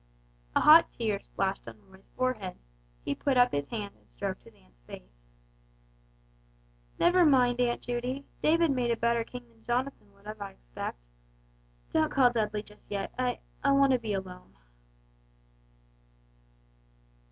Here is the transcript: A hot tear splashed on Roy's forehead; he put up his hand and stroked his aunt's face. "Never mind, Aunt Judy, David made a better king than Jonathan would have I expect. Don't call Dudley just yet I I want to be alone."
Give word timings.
A 0.55 0.61
hot 0.61 0.91
tear 0.91 1.19
splashed 1.19 1.67
on 1.67 1.77
Roy's 1.91 2.09
forehead; 2.17 2.57
he 3.05 3.13
put 3.13 3.37
up 3.37 3.51
his 3.51 3.67
hand 3.67 3.95
and 3.95 4.09
stroked 4.09 4.41
his 4.45 4.55
aunt's 4.55 4.81
face. 4.81 5.27
"Never 6.97 7.23
mind, 7.23 7.61
Aunt 7.61 7.83
Judy, 7.83 8.25
David 8.41 8.71
made 8.71 8.89
a 8.89 8.97
better 8.97 9.23
king 9.23 9.47
than 9.47 9.63
Jonathan 9.63 10.11
would 10.15 10.25
have 10.25 10.41
I 10.41 10.53
expect. 10.53 10.97
Don't 11.93 12.11
call 12.11 12.31
Dudley 12.31 12.63
just 12.63 12.89
yet 12.89 13.13
I 13.19 13.41
I 13.63 13.73
want 13.73 13.93
to 13.93 13.99
be 13.99 14.13
alone." 14.15 14.55